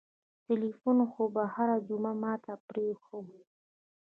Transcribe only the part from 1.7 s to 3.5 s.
جمعه ما ته پرېښووه.